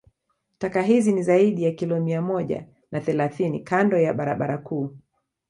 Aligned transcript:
Taka 0.57 0.81
hizi 0.81 1.13
ni 1.13 1.23
zaidi 1.23 1.63
ya 1.63 1.71
kilo 1.71 1.99
mia 1.99 2.21
moja 2.21 2.67
na 2.91 3.01
thelasini 3.01 3.59
kando 3.59 3.97
ya 3.99 4.13
barabara 4.13 4.57
kuu 4.57 4.95